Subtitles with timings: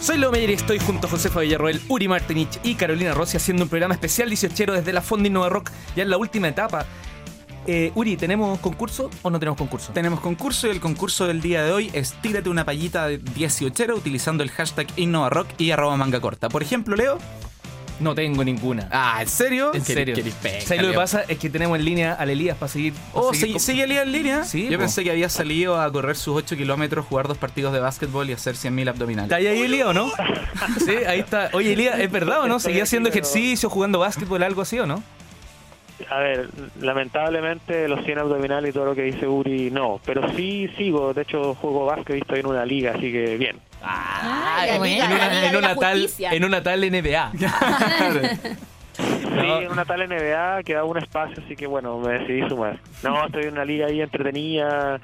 [0.00, 3.64] Soy Leo Meyer y estoy junto a Josefa Villarroel, Uri Martinich y Carolina Rossi haciendo
[3.64, 6.86] un programa especial 18 desde la Fonda Innova Rock, ya en la última etapa.
[7.66, 9.92] Eh, Uri, ¿tenemos concurso o no tenemos concurso?
[9.92, 13.94] Tenemos concurso y el concurso del día de hoy es tírate una payita de 18
[13.94, 16.48] utilizando el hashtag InnovaRock y arroba manga corta.
[16.48, 17.18] Por ejemplo, Leo.
[18.00, 18.88] No tengo ninguna.
[18.90, 19.72] Ah, ¿en serio?
[19.74, 20.14] En serio.
[20.14, 21.24] Qué ¿Sabes lo que pasa?
[21.28, 22.94] Es que tenemos en línea al Elías para seguir.
[22.94, 24.44] para Oh, seguir ¿sigue, Elías en línea?
[24.44, 24.84] Sí, Yo po.
[24.84, 28.32] pensé que había salido a correr sus 8 kilómetros, jugar dos partidos de básquetbol y
[28.32, 29.26] hacer 100.000 abdominales.
[29.30, 30.10] ¿Está ahí, ahí Elías o no?
[30.84, 31.50] Sí, ahí está.
[31.52, 32.58] Oye, Elías, ¿es verdad o no?
[32.60, 35.02] ¿Seguía haciendo ejercicio, jugando básquetbol, algo así o no?
[36.08, 36.48] A ver,
[36.80, 40.00] lamentablemente los 100 abdominales y todo lo que dice Uri, no.
[40.06, 43.56] Pero sí sigo, de hecho juego básquet, estoy en una liga, así que bien.
[43.82, 47.32] Ah, en, una, liga en una tal, en una tal NBA.
[49.00, 52.78] Sí, en una tal NBA quedaba un espacio, así que bueno, me decidí sumar.
[53.02, 55.00] No, estoy en una liga ahí entretenida,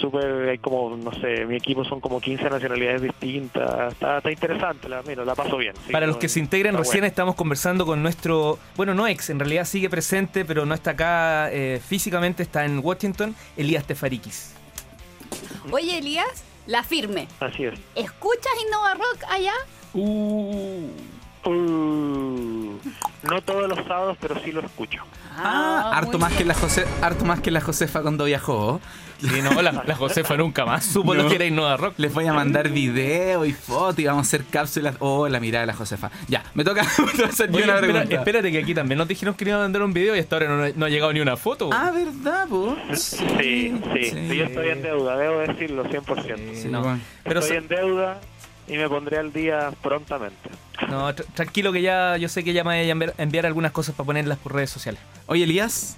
[0.00, 4.88] súper, hay como, no sé, mi equipo son como 15 nacionalidades distintas, está, está interesante,
[4.88, 5.74] la, mira, la paso bien.
[5.86, 7.06] sí, Para los no, que se integran, está recién bueno.
[7.06, 11.50] estamos conversando con nuestro, bueno, no ex, en realidad sigue presente, pero no está acá
[11.50, 14.54] eh, físicamente, está en Washington, Elías Tefarikis.
[15.70, 17.26] Oye, Elías, la firme.
[17.40, 17.74] Así es.
[17.96, 19.54] ¿Escuchas Innova Rock allá?
[19.94, 20.86] Uh,
[23.22, 25.02] no todos los sábados, pero sí lo escucho.
[25.40, 28.80] Ah, harto muy más, que la Jose, harto más que la Josefa cuando viajó.
[29.20, 31.28] Sí, no, la, la Josefa nunca más supo lo No.
[31.28, 31.94] que era Innova Rock.
[31.98, 34.94] Les voy a mandar video y foto y vamos a hacer cápsulas.
[35.00, 36.10] Oh, la mirada de la Josefa.
[36.28, 36.82] Ya, me toca,
[37.28, 38.14] hacer Oye, una espera- pregunta.
[38.16, 40.48] espérate que aquí también nos dijeron que iban a mandar un video y hasta ahora
[40.48, 41.70] no, no ha llegado ni una foto.
[41.72, 42.76] Ah, ¿verdad, po?
[42.94, 43.26] Sí,
[43.92, 46.54] sí, sí, yo estoy en deuda, debo decirlo 100%.
[46.54, 46.98] Sí, No.
[47.24, 48.20] Pero estoy en deuda
[48.68, 50.50] y me pondré al día prontamente.
[50.88, 53.72] No, tr- tranquilo que ya, yo sé que ya me voy a enviar, enviar algunas
[53.72, 55.00] cosas para ponerlas por redes sociales.
[55.26, 55.96] Oye, Elías,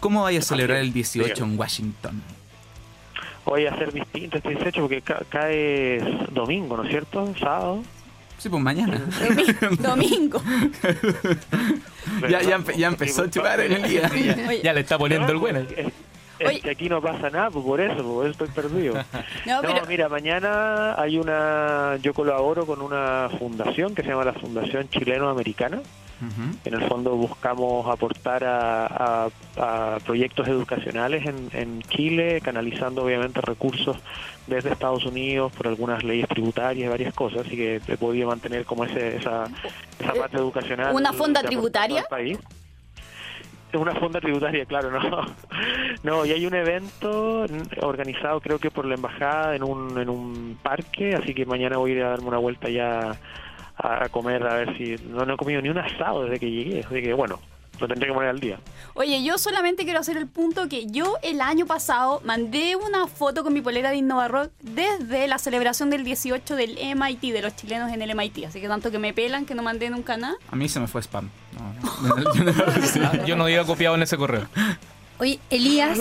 [0.00, 1.52] ¿cómo vayas a celebrar el 18 Dígame.
[1.52, 2.22] en Washington?
[3.44, 5.98] Voy a hacer distinto este 18 porque ca- cae
[6.30, 7.34] domingo, ¿no es cierto?
[7.38, 7.82] Sábado.
[8.38, 9.00] Sí, pues mañana.
[9.20, 10.42] Domi- Domingo.
[12.28, 14.10] ya, ya, empe- ya empezó a chupar en el día.
[14.12, 15.60] Oye, Ya le está poniendo el bueno.
[16.38, 16.60] Es, Oye.
[16.60, 18.94] que aquí no pasa nada, pues por eso, por eso estoy perdido.
[19.46, 24.24] no, No, pero mira, mañana hay una, yo colaboro con una fundación que se llama
[24.24, 25.80] la Fundación Chileno-Americana.
[26.64, 29.28] En el fondo buscamos aportar a, a-
[29.58, 33.98] a proyectos educacionales en, en Chile, canalizando obviamente recursos
[34.46, 38.64] desde Estados Unidos por algunas leyes tributarias y varias cosas, así que he podido mantener
[38.64, 39.44] como ese, esa,
[40.00, 40.94] esa parte educacional.
[40.94, 42.04] ¿Una fonda tributaria?
[42.08, 42.38] país.
[43.74, 45.00] Es una fonda tributaria, claro, no.
[46.04, 47.44] No, y hay un evento
[47.80, 51.90] organizado creo que por la embajada en un, en un parque, así que mañana voy
[51.90, 53.16] a ir a darme una vuelta ya
[53.76, 56.80] a, comer a ver si no, no he comido ni un asado desde que llegué,
[56.80, 57.40] así que bueno,
[57.78, 58.58] lo tendré que poner al día.
[58.94, 63.42] Oye, yo solamente quiero hacer el punto que yo el año pasado mandé una foto
[63.42, 67.56] con mi polera de Innova Rock desde la celebración del 18 del MIT, de los
[67.56, 68.44] chilenos en el MIT.
[68.46, 70.36] Así que tanto que me pelan que no mandé nunca nada.
[70.50, 71.28] A mí se me fue spam.
[71.58, 73.24] No, no.
[73.26, 74.46] Yo no iba copiado en ese correo.
[75.18, 75.98] Oye, Elías,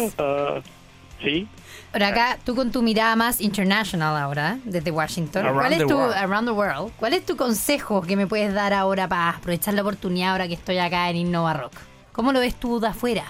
[1.24, 1.48] sí,
[1.92, 5.46] por acá tú con tu mirada más international ahora, desde Washington.
[5.46, 6.14] Around ¿Cuál es tu world.
[6.16, 6.92] around the world?
[6.98, 10.56] ¿Cuál es tu consejo que me puedes dar ahora para aprovechar la oportunidad ahora que
[10.56, 11.74] estoy acá en Innova Rock?
[12.12, 13.26] ¿Cómo lo ves tú de afuera?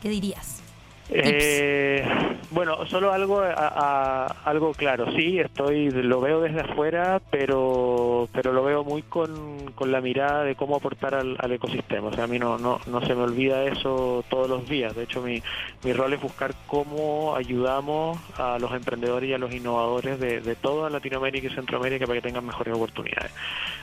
[0.00, 0.62] ¿Qué dirías?
[1.10, 2.06] Eh,
[2.52, 8.84] bueno, solo algo algo claro, sí, estoy lo veo desde afuera, pero pero lo veo
[8.84, 12.08] muy con, con la mirada de cómo aportar al, al ecosistema.
[12.08, 14.94] O sea, a mí no, no, no se me olvida eso todos los días.
[14.94, 15.42] De hecho, mi,
[15.84, 20.54] mi rol es buscar cómo ayudamos a los emprendedores y a los innovadores de, de
[20.56, 23.32] toda Latinoamérica y Centroamérica para que tengan mejores oportunidades.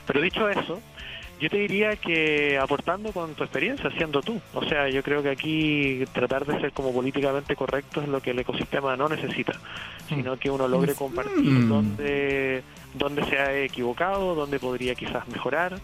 [0.07, 0.80] Pero dicho eso,
[1.40, 4.40] yo te diría que aportando con tu experiencia, siendo tú.
[4.54, 8.32] O sea, yo creo que aquí tratar de ser como políticamente correcto es lo que
[8.32, 9.54] el ecosistema no necesita,
[10.08, 11.70] sino que uno logre compartir Mm.
[11.70, 12.64] dónde,
[12.94, 15.80] dónde se ha equivocado, dónde podría quizás mejorar.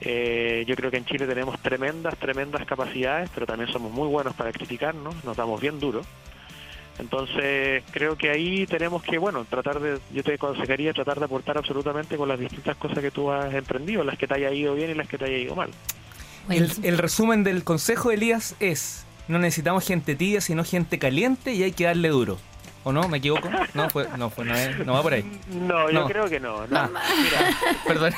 [0.00, 4.34] Eh, yo creo que en Chile tenemos tremendas, tremendas capacidades, pero también somos muy buenos
[4.34, 6.02] para criticarnos, nos damos bien duro.
[6.98, 11.58] Entonces, creo que ahí tenemos que, bueno, tratar de, yo te aconsejaría tratar de aportar
[11.58, 14.90] absolutamente con las distintas cosas que tú has emprendido, las que te haya ido bien
[14.90, 15.70] y las que te haya ido mal.
[16.48, 21.52] El, el resumen del consejo de Elías es, no necesitamos gente tibia, sino gente caliente
[21.52, 22.38] y hay que darle duro.
[22.84, 23.08] ¿O no?
[23.08, 23.50] ¿Me equivoco?
[23.74, 25.24] No, fue, no, fue, no, es- no va por ahí.
[25.50, 26.06] No, yo No.
[26.06, 26.68] creo que no.
[26.68, 26.76] no.
[26.78, 26.88] Ah.
[27.20, 27.56] Mira,
[27.86, 28.12] Perdón,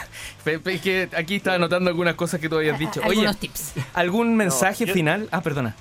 [0.44, 3.00] Pe- pe- es que aquí estaba anotando algunas cosas que tú habías dicho.
[3.00, 3.72] Oye, Algunos tips.
[3.94, 5.26] ¿algún mensaje yo- final?
[5.32, 5.74] Ah, perdona.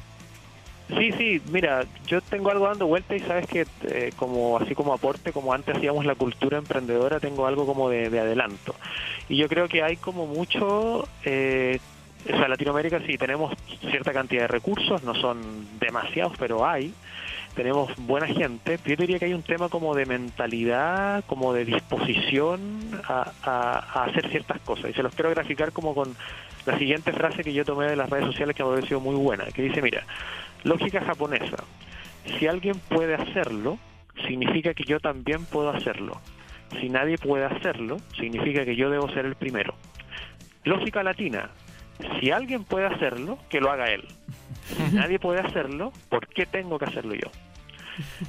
[0.90, 4.94] Sí, sí, mira, yo tengo algo dando vuelta y sabes que eh, como así como
[4.94, 8.74] aporte, como antes hacíamos la cultura emprendedora, tengo algo como de, de adelanto.
[9.28, 11.78] Y yo creo que hay como mucho, eh,
[12.26, 13.54] o sea, Latinoamérica sí tenemos
[13.92, 16.94] cierta cantidad de recursos, no son demasiados, pero hay.
[17.54, 23.02] tenemos buena gente, yo diría que hay un tema como de mentalidad, como de disposición
[23.08, 24.92] a, a- a hacer ciertas cosas.
[24.92, 26.16] Y se los quiero graficar como con
[26.66, 29.16] la siguiente frase que yo tomé de las redes sociales que me ha parecido muy
[29.16, 30.06] buena, que dice, mira,
[30.68, 31.64] lógica japonesa,
[32.38, 33.80] si alguien puede hacerlo,
[34.28, 36.20] significa que yo también puedo hacerlo.
[36.82, 39.74] Si nadie puede hacerlo, significa que yo debo ser el primero.
[40.66, 41.50] Lógica latina,
[42.20, 44.04] si alguien puede hacerlo, que lo haga él.
[44.66, 47.32] Si nadie puede hacerlo, ¿por qué tengo que hacerlo yo?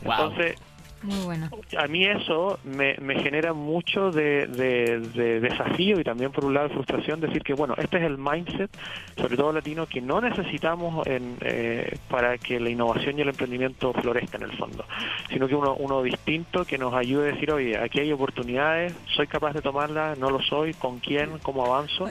[0.03, 0.55] Entonces,
[1.03, 1.49] Muy bueno.
[1.79, 6.55] a mí eso me, me genera mucho de, de- de desafío y también por un
[6.55, 8.71] lado frustración decir que bueno este es el mindset
[9.17, 13.93] sobre todo latino que no necesitamos en, eh, para que la innovación y el emprendimiento
[13.93, 14.85] florezca en el fondo
[15.31, 19.29] sino que uno, uno distinto que nos ayude a decir oye aquí hay oportunidades soy
[19.29, 22.11] capaz de tomarlas no lo soy con quién cómo avanzo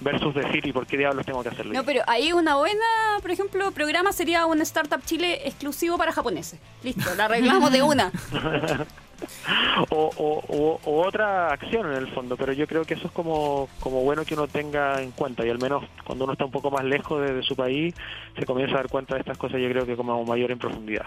[0.00, 2.84] versus decir y por qué diablos tengo que hacerlo No, pero ahí una buena,
[3.22, 6.60] por ejemplo, programa sería un Startup Chile exclusivo para japoneses.
[6.82, 8.12] Listo, la arreglamos de una.
[9.90, 13.12] o, o- o- o otra acción en el fondo, pero yo creo que eso es
[13.12, 16.50] como, como bueno que uno tenga en cuenta y al menos cuando uno está un
[16.50, 17.94] poco más lejos de, de su país
[18.38, 21.06] se comienza a dar cuenta de estas cosas yo creo que como mayor en profundidad.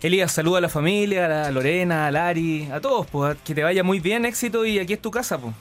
[0.00, 3.62] Elías, saluda a la familia, a la Lorena, a Lari, a todos, pues, que te
[3.62, 5.54] vaya muy bien, éxito y aquí es tu casa, pues.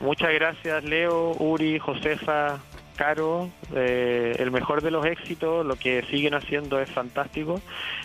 [0.00, 2.58] Muchas gracias Leo, Uri, Josefa,
[3.00, 7.58] Caro, eh, el mejor de los éxitos, lo que siguen haciendo es fantástico.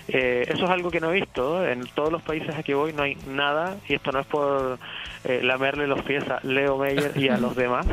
[0.07, 2.93] Eh, eso es algo que no he visto, en todos los países a que voy
[2.93, 4.79] no hay nada, y esto no es por
[5.25, 7.87] eh, lamerle los pies a Leo Meyer y a los demás,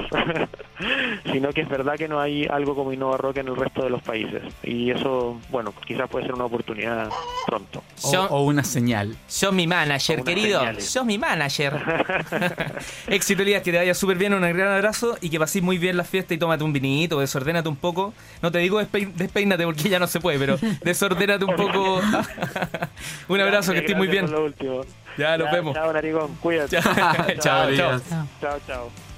[1.33, 3.91] sino que es verdad que no hay algo como Innova Rock en el resto de
[3.91, 4.43] los países.
[4.63, 7.09] Y eso, bueno, quizás puede ser una oportunidad
[7.47, 7.83] pronto.
[8.31, 9.17] O, una señal.
[9.27, 10.61] Sos mi manager, querido.
[10.61, 10.85] señales.
[10.85, 11.81] Sos mi manager.
[13.07, 15.97] Éxito, Elías, que te vaya súper bien, un gran abrazo y que paséis muy bien
[15.97, 18.15] la fiesta y tómate un vinito, desordénate un poco.
[18.41, 22.01] No te digo despe- despeínate porque ya no se puede, pero desordénate un poco.
[23.29, 24.31] un abrazo, que estés muy bien.
[24.31, 24.83] Lo último.
[25.19, 25.75] Ya, nos vemos.
[25.75, 26.81] Chao, Narigón, cuídate.
[26.83, 26.95] Chao,
[27.41, 27.69] chao.
[27.69, 28.03] Elías.
[28.41, 29.12] Chao, chao.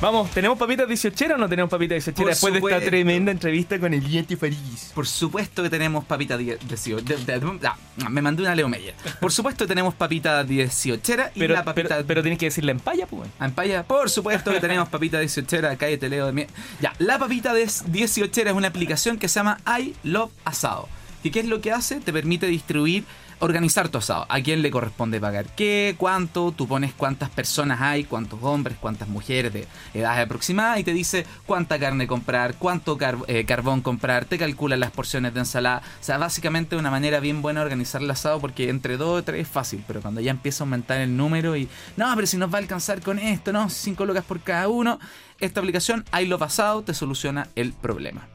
[0.00, 3.80] Vamos, ¿tenemos papitas 18 o no tenemos papitas 18 Por después de esta tremenda entrevista
[3.80, 4.92] con Elías Faris?
[4.94, 7.04] Por supuesto que tenemos papita 18.
[7.04, 7.76] de- de- de- ah,
[8.08, 8.94] me mandé una Leo Meyer.
[9.20, 12.70] Por supuesto que tenemos papita 18 y Pero, la papita pero, pero tienes que decirle
[12.70, 13.28] en paya, pues.
[13.40, 16.48] Ampaya, por supuesto que tenemos papita 18, cállate Leo de mie-
[16.80, 20.88] Ya, la papita de 18 es una aplicación que se llama I Love Asado.
[21.22, 22.00] ¿Y qué es lo que hace?
[22.00, 23.04] Te permite distribuir,
[23.40, 24.26] organizar tu asado.
[24.28, 29.08] A quién le corresponde pagar qué, cuánto, tú pones cuántas personas hay, cuántos hombres, cuántas
[29.08, 34.38] mujeres de edad aproximada y te dice cuánta carne comprar, cuánto eh, carbón comprar, te
[34.38, 35.82] calcula las porciones de ensalada.
[36.00, 39.24] O sea, básicamente una manera bien buena de organizar el asado porque entre dos o
[39.24, 42.36] tres es fácil, pero cuando ya empieza a aumentar el número y no, pero si
[42.36, 44.98] nos va a alcanzar con esto, no, cinco lucas por cada uno,
[45.40, 48.28] esta aplicación, ahí lo pasado, te soluciona el problema.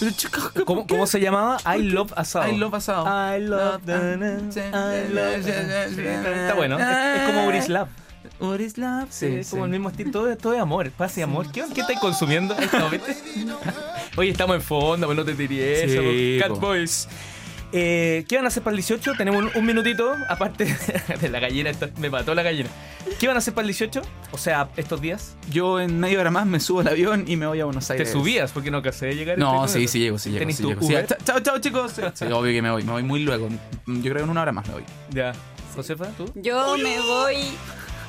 [0.00, 1.58] Pero ¿Cómo, cómo se llamaba?
[1.76, 2.50] I Love Asado.
[2.50, 3.04] I love asado.
[3.06, 3.82] I love
[5.46, 6.78] Está bueno.
[6.78, 7.88] Es, como Urislav.
[8.40, 10.10] Urislav, Sí, sí, es como el mismo estilo.
[10.10, 10.90] Todo, todo es amor.
[10.92, 11.52] Paz y amor.
[11.52, 12.56] ¿Qué, qué estáis consumiendo?
[12.90, 13.16] ¿viste?
[14.16, 16.00] Oye, estamos en fondo, pues no te eso.
[16.00, 16.58] Sí, Cat.
[16.58, 17.06] Boys.
[17.72, 19.12] Eh, ¿Qué van a hacer para el 18?
[19.16, 20.64] Tenemos un, un minutito, aparte
[21.20, 22.68] de la gallina, me mató la gallina.
[23.18, 24.02] ¿Qué van a hacer para el 18?
[24.32, 25.36] O sea, estos días.
[25.50, 27.94] Yo en media hora más me subo al avión y me voy a Buenos ¿Te
[27.94, 28.10] Aires.
[28.10, 28.52] subías?
[28.52, 29.38] Porque no alcancé de llegar.
[29.38, 30.40] No, sí, sí llego, sí llego.
[30.40, 30.82] ¿Tenés sí llego.
[30.82, 30.94] Sí,
[31.24, 31.92] chao, chao, chicos.
[32.14, 33.48] Sí, obvio que me voy, me voy muy luego.
[33.86, 34.84] Yo creo que en una hora más me voy.
[35.10, 35.32] Ya.
[35.74, 36.30] Josefa, ¿tú?
[36.34, 37.36] Yo me voy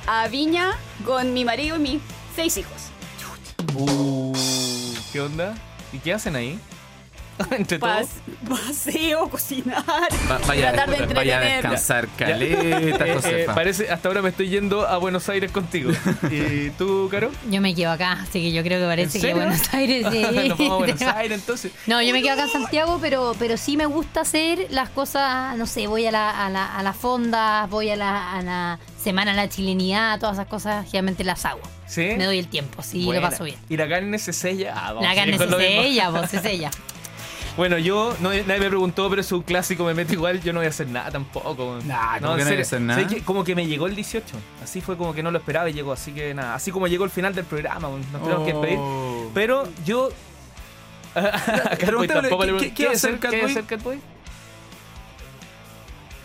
[0.07, 0.71] a Viña
[1.05, 2.01] con mi marido y mis
[2.35, 2.89] seis hijos.
[3.75, 4.33] Uh,
[5.13, 5.53] ¿Qué onda?
[5.93, 6.59] ¿Y qué hacen ahí?
[7.51, 7.91] Entre todos.
[7.91, 8.07] Pas-
[8.67, 9.83] paseo, cocinar,
[10.29, 11.53] Va- vaya, tratar de vaya a entretener.
[11.63, 13.55] descansar, caleta, Eh, eh, Josefa.
[13.55, 15.91] parece, hasta ahora me estoy yendo a Buenos Aires contigo.
[16.29, 17.31] ¿Y tú, Caro?
[17.49, 19.35] Yo me quedo acá, así que yo creo que parece ¿En que serio?
[19.37, 20.21] Buenos Aires sí.
[20.21, 21.71] Nos vamos a Buenos Aires entonces.
[21.87, 25.57] No, yo me quedo acá en Santiago, pero, pero sí me gusta hacer las cosas,
[25.57, 28.79] no sé, voy a la, a la, a la fonda, voy a la, a la
[29.01, 31.61] semana de la chilenidad, todas esas cosas, generalmente las hago.
[31.87, 32.13] ¿Sí?
[32.17, 33.21] Me doy el tiempo, sí, Buena.
[33.21, 33.57] lo paso bien.
[33.67, 34.73] ¿Y la carne se sella?
[34.77, 35.81] Ah, vamos La seguir carne con se lo mismo.
[35.83, 36.71] sella, vos, se sella.
[37.57, 40.59] Bueno, yo, no, nadie me preguntó, pero es un clásico, me meto igual, yo no
[40.59, 41.79] voy a hacer nada tampoco.
[41.85, 43.07] Nah, ¿cómo en que no voy a hacer nada?
[43.25, 44.25] Como que me llegó el 18.
[44.63, 46.55] Así fue como que no lo esperaba y llegó, así que nada.
[46.55, 48.77] Así como llegó el final del programa, nos tenemos que despedir.
[48.79, 49.29] Oh.
[49.33, 50.09] Pero yo...
[51.13, 53.51] tampoco le ¿qué- pregunté, qué va a hacer ¿Qué va a Catboy?
[53.51, 53.99] hacer Catboy?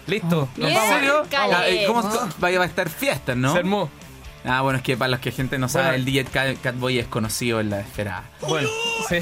[0.07, 0.77] Listo, vamos.
[0.77, 1.23] ¿En serio?
[1.37, 3.53] Ah, eh, ¿Cómo vaya a estar fiestas, no?
[3.53, 3.91] Se armó.
[4.45, 5.97] Ah, bueno, es que para los que gente no sabe, Bueno.
[5.99, 8.23] el DJ Cat- Catboy es conocido en la esfera.
[8.47, 8.69] Bueno,
[9.09, 9.17] sí,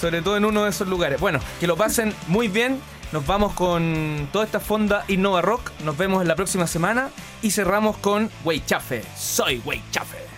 [0.00, 1.20] sobre todo en uno de esos lugares.
[1.20, 2.80] Bueno, que lo pasen muy bien.
[3.12, 5.72] Nos vamos con toda esta fonda Innova Rock.
[5.84, 7.10] Nos vemos en la próxima semana
[7.42, 9.02] y cerramos con Weichafe.
[9.16, 10.29] Soy Weichafe.